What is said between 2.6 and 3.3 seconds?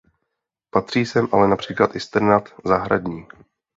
zahradní.